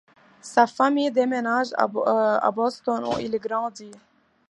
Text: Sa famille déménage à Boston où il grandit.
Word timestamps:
Sa 0.41 0.65
famille 0.65 1.11
déménage 1.11 1.75
à 1.77 2.49
Boston 2.51 3.03
où 3.05 3.19
il 3.19 3.37
grandit. 3.37 3.91